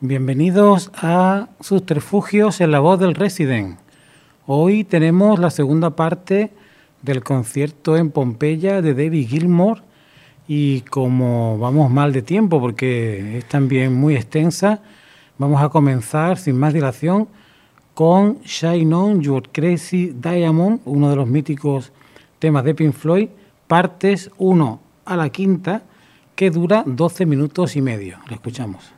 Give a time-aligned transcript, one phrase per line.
[0.00, 3.78] Bienvenidos a Subterfugios en la voz del Resident.
[4.46, 6.50] Hoy tenemos la segunda parte
[7.02, 9.82] del concierto en Pompeya de David Gilmour
[10.52, 14.82] y como vamos mal de tiempo porque es también muy extensa,
[15.38, 17.28] vamos a comenzar sin más dilación
[17.94, 21.92] con Shine On Your Crazy Diamond, uno de los míticos
[22.40, 23.28] temas de Pink Floyd,
[23.68, 25.84] partes 1 a la quinta,
[26.34, 28.18] que dura 12 minutos y medio.
[28.26, 28.92] Lo escuchamos.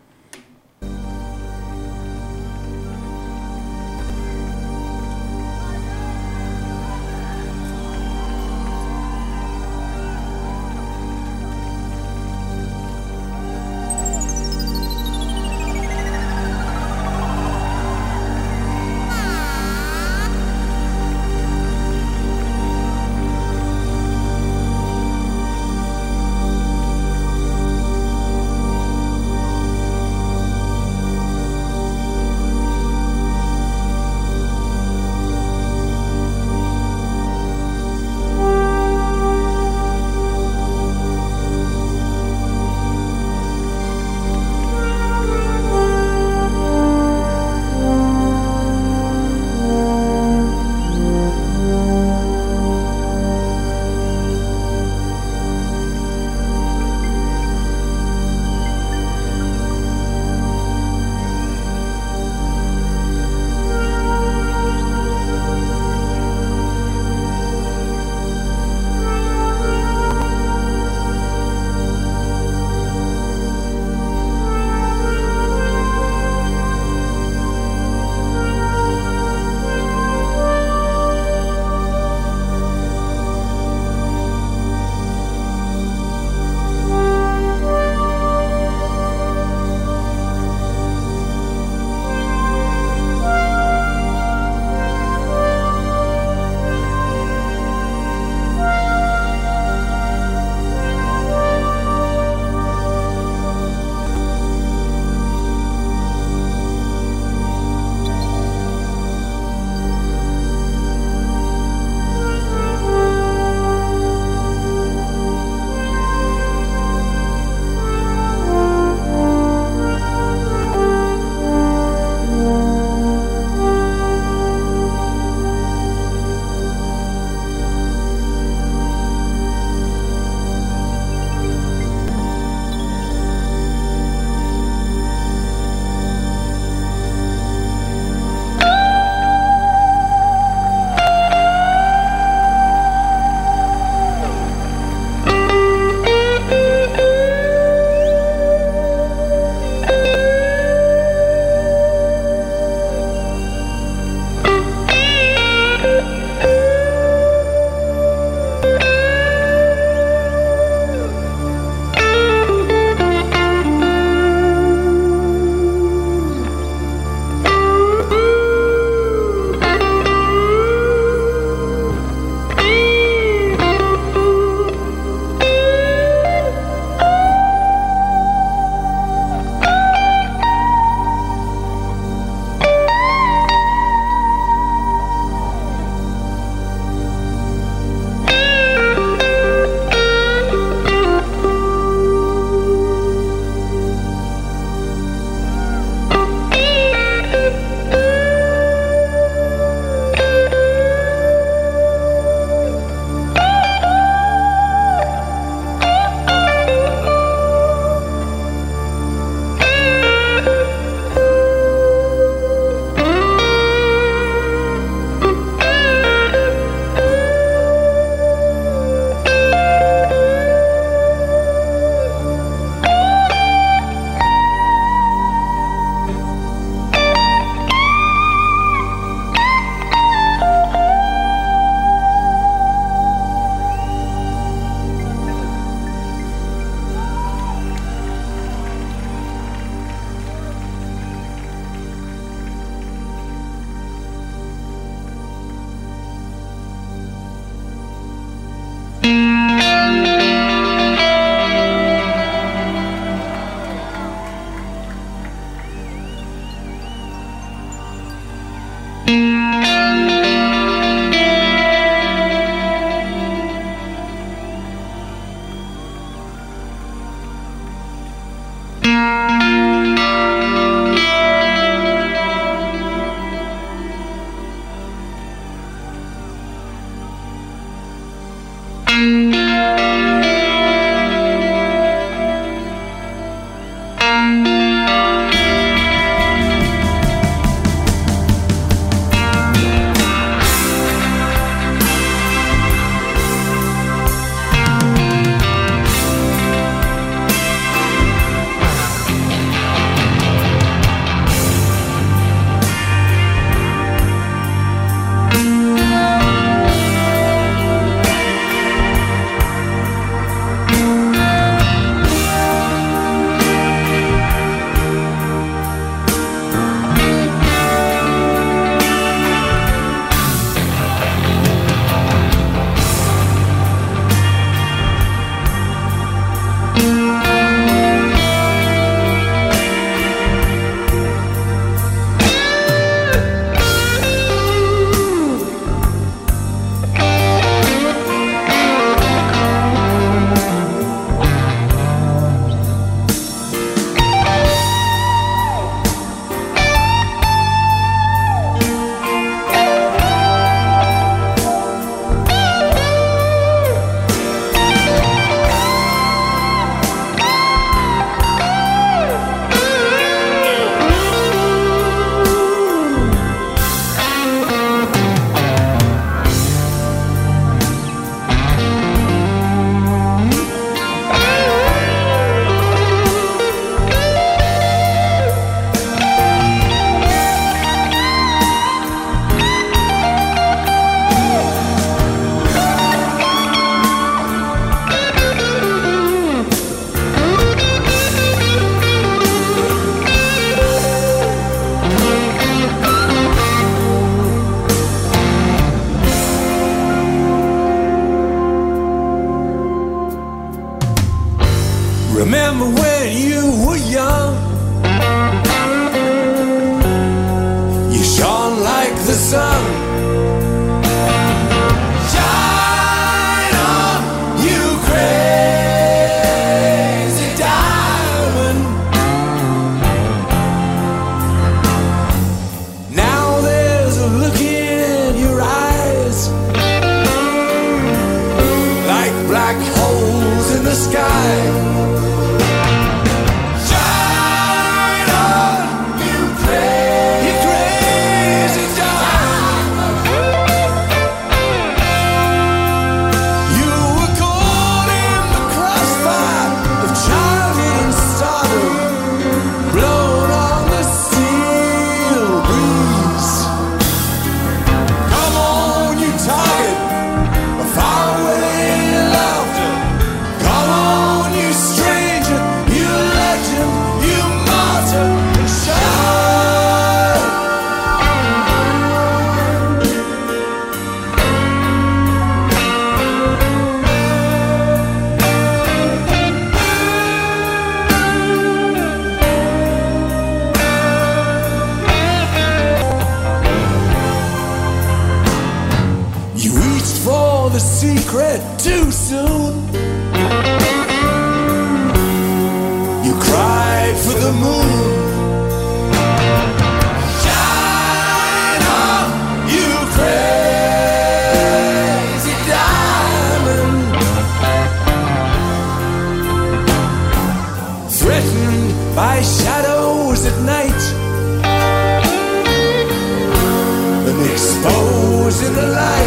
[515.44, 516.01] in the light.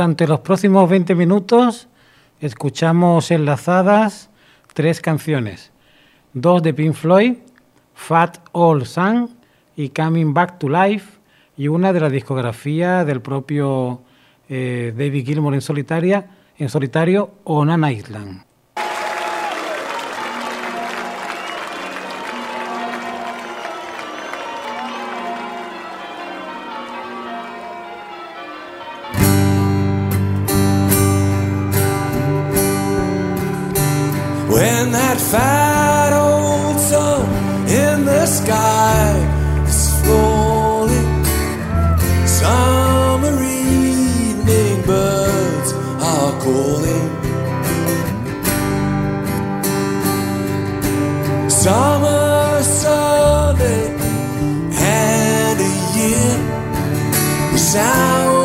[0.00, 1.86] Durante los próximos 20 minutos
[2.40, 4.30] escuchamos enlazadas
[4.72, 5.72] tres canciones,
[6.32, 7.34] dos de Pink Floyd,
[7.92, 9.28] Fat Old Sun
[9.76, 11.18] y Coming Back to Life,
[11.54, 14.00] y una de la discografía del propio
[14.48, 18.49] eh, David Gilmour en, solitaria, en solitario, On an Island.
[57.72, 58.39] The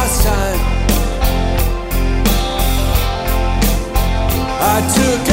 [0.00, 0.60] last time.
[4.62, 5.29] I took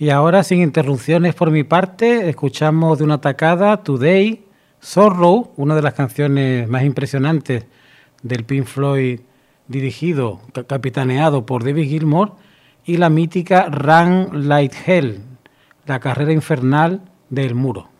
[0.00, 4.46] Y ahora, sin interrupciones por mi parte, escuchamos de una tacada Today,
[4.80, 7.66] Sorrow, una de las canciones más impresionantes
[8.22, 9.20] del Pink Floyd
[9.68, 12.32] dirigido, capitaneado por David Gilmour,
[12.86, 15.20] y la mítica Run Light Hell,
[15.84, 17.90] la carrera infernal del muro.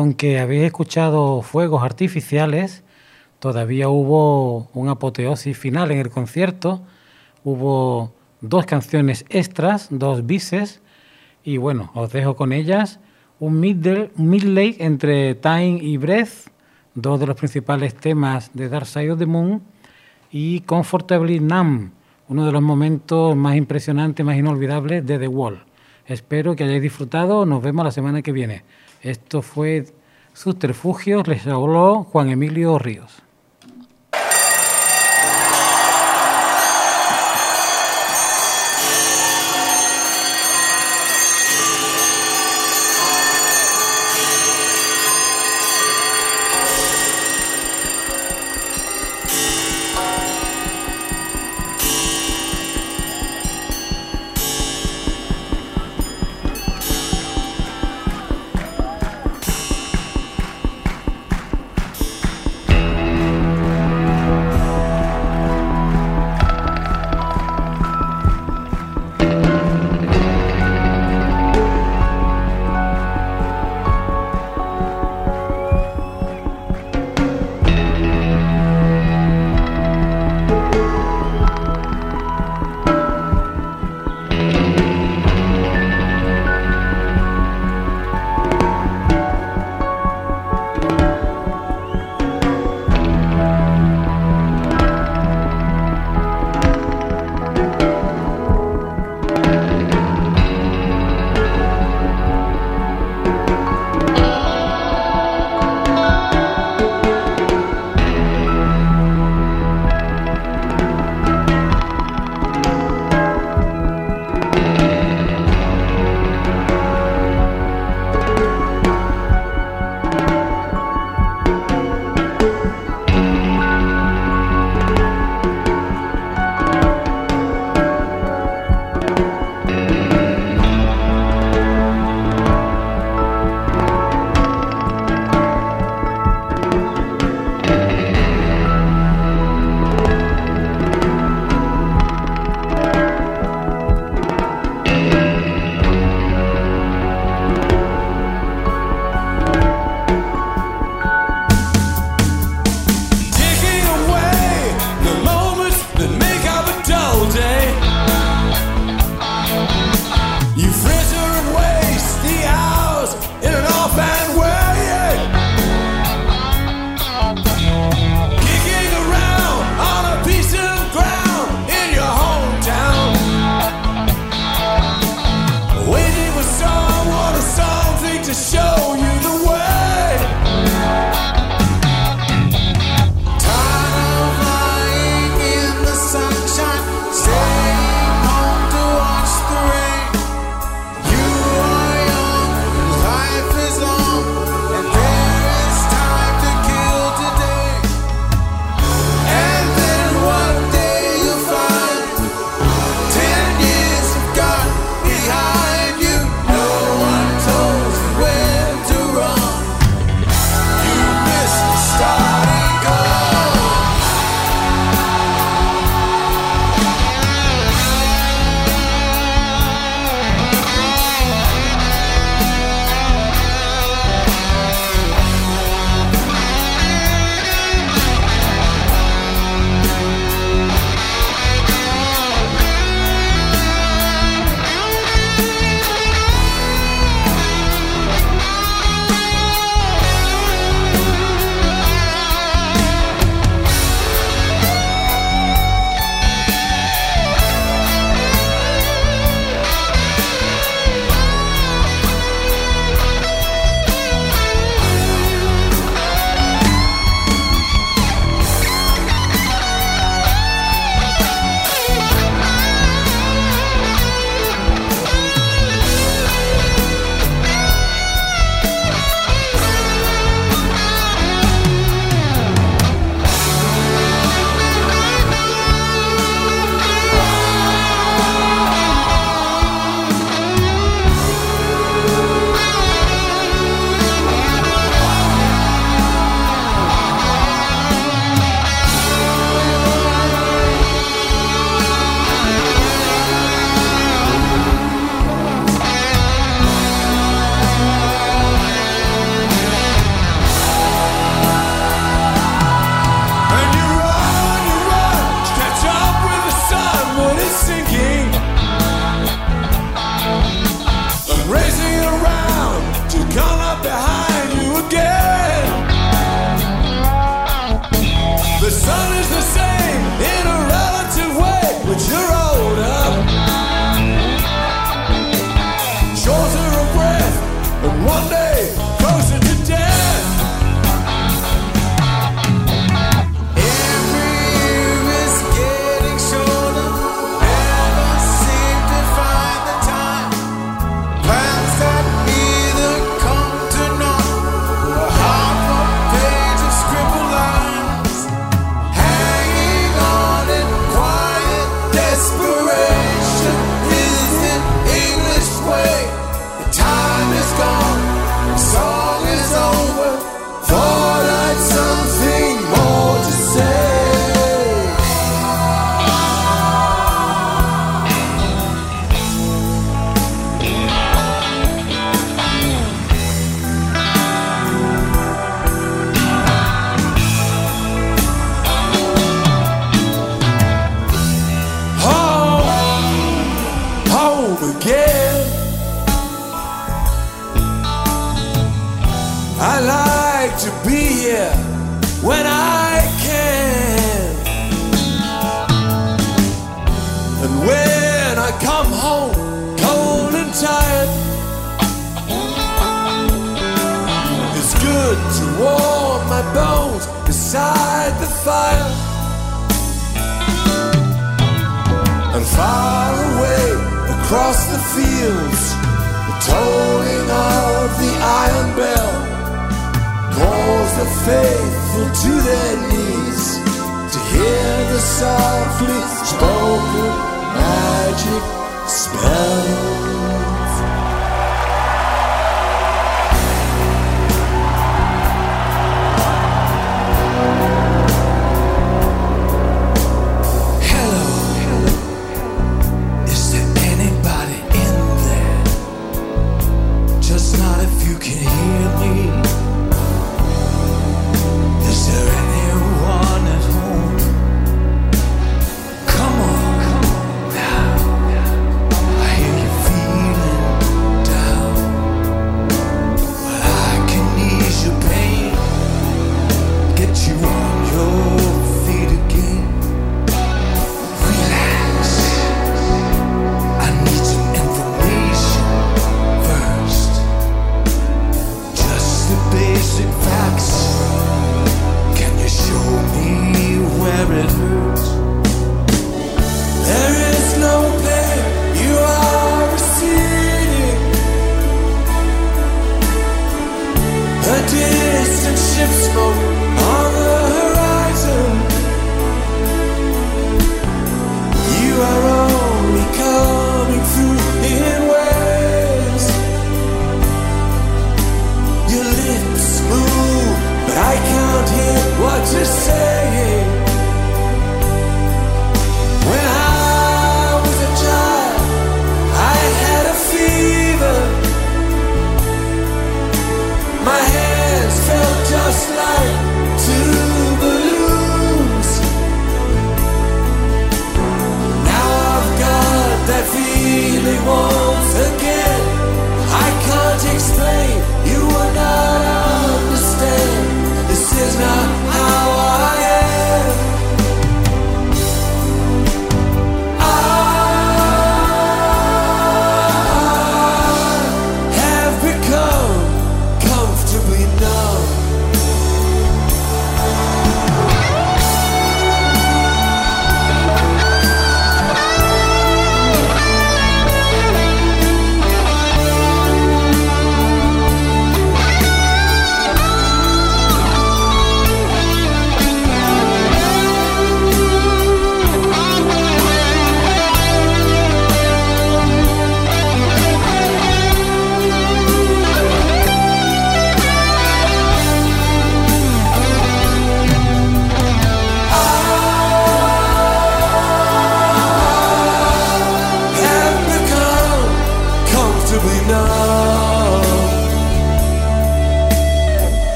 [0.00, 2.84] Aunque habéis escuchado fuegos artificiales,
[3.38, 6.80] todavía hubo una apoteosis final en el concierto.
[7.44, 10.80] Hubo dos canciones extras, dos bises,
[11.44, 12.98] y bueno, os dejo con ellas.
[13.40, 16.48] Un middle, entre Time y Breath,
[16.94, 19.60] dos de los principales temas de Dark Side of the Moon,
[20.32, 21.90] y Comfortably Numb,
[22.28, 25.62] uno de los momentos más impresionantes, más inolvidables de The Wall.
[26.06, 28.64] Espero que hayáis disfrutado, nos vemos la semana que viene.
[29.02, 29.86] Esto fue
[30.34, 33.22] Subterfugios, les habló Juan Emilio Ríos.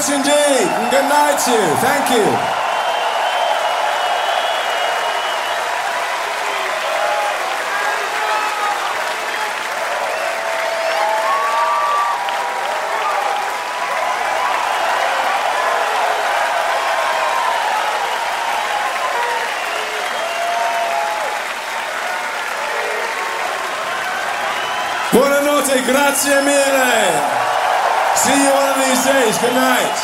[0.00, 0.66] Much indeed.
[0.90, 1.76] Good night to you.
[1.76, 2.60] Thank you.
[25.86, 26.69] Grazie mille.
[29.50, 29.99] Good night.